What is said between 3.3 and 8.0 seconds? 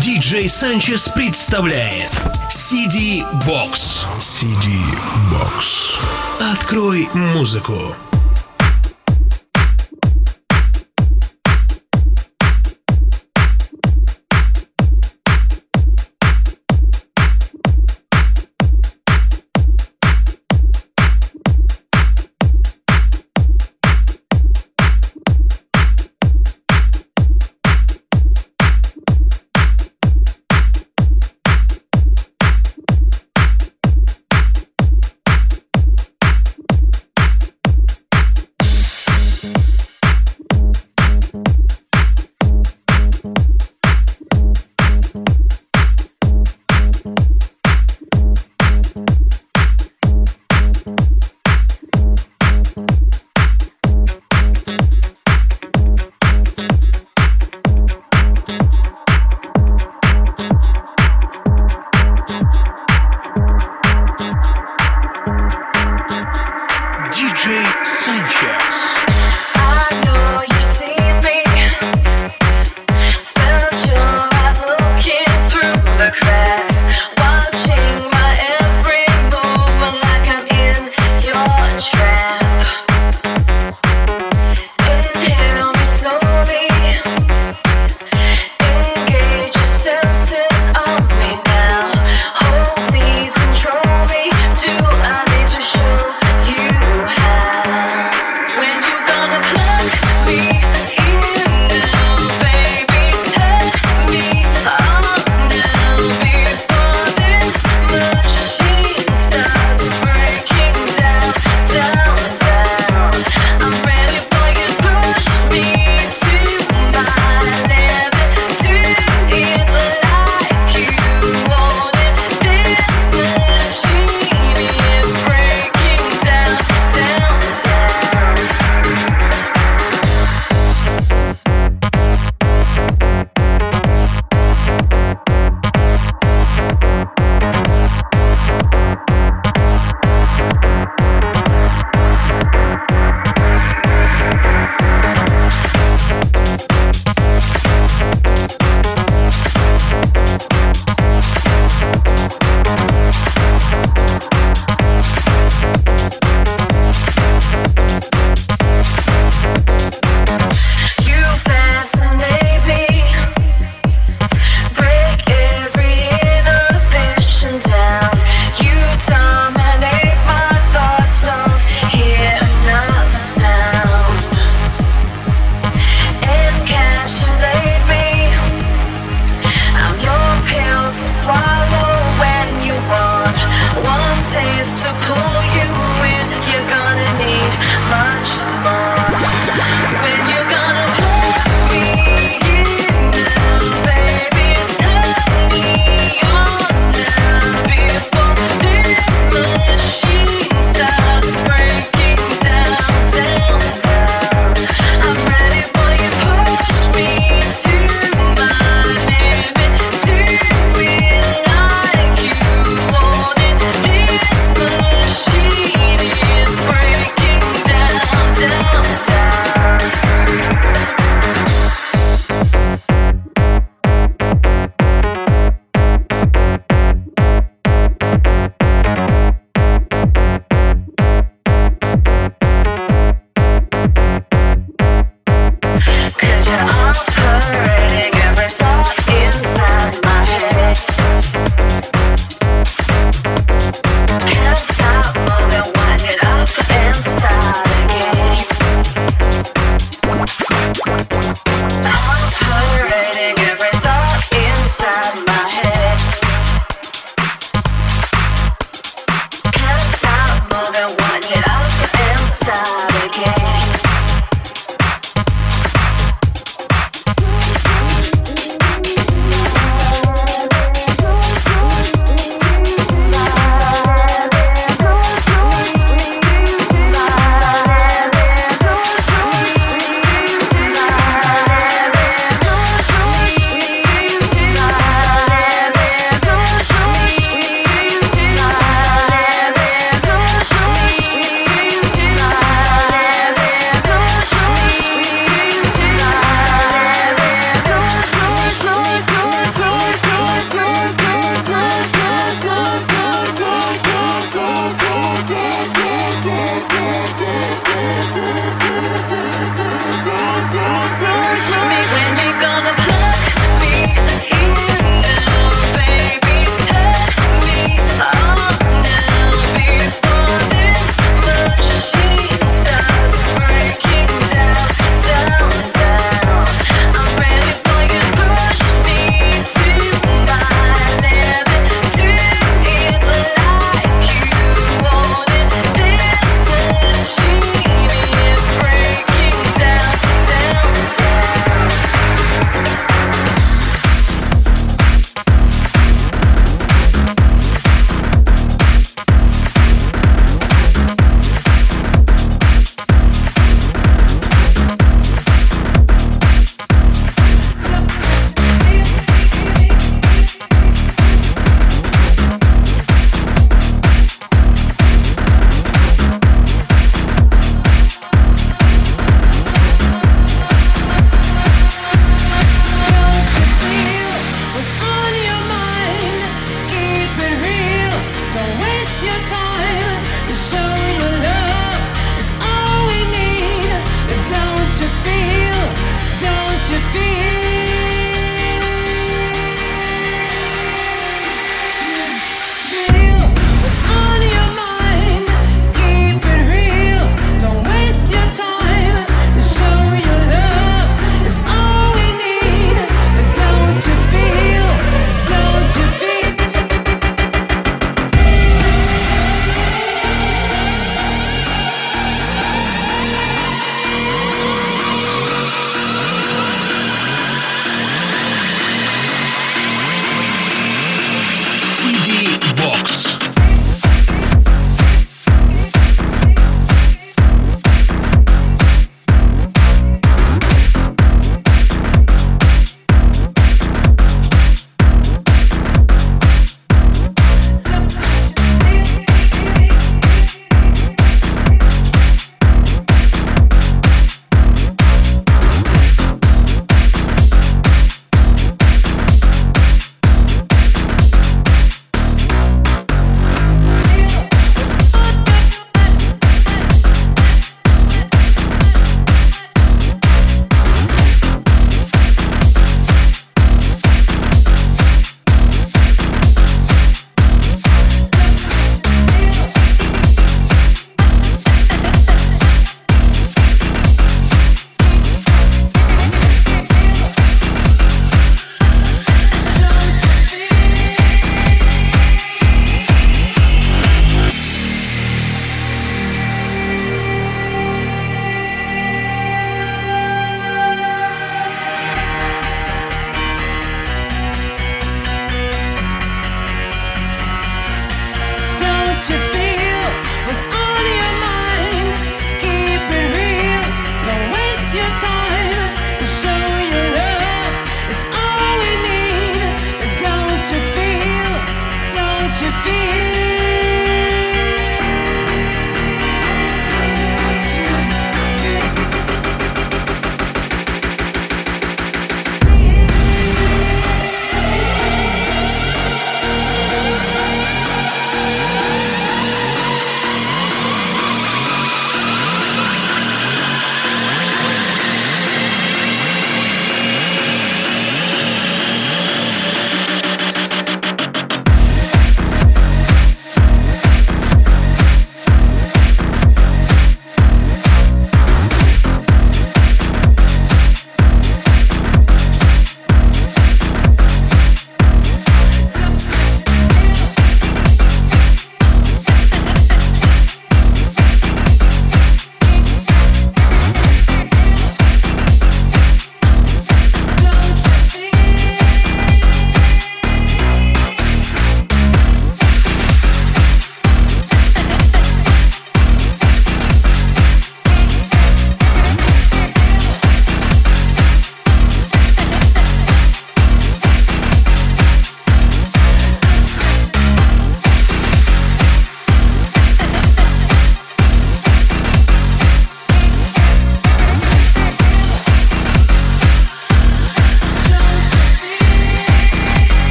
Box. CD Box. Открой музыку.